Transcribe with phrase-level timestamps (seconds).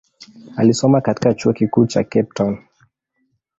[0.57, 2.63] Alisoma katika chuo kikuu cha Cape Town.